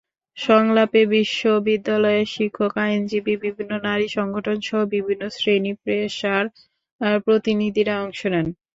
[0.37, 6.45] সংলাপে বিশ্ববিদ্যালয়ের শিক্ষক, আইনজীবী, বিভিন্ন নারী সংগঠনসহ বিভিন্ন শ্রেণি-পেশার
[7.25, 8.47] প্রতিনিধিরা অংশ নেন।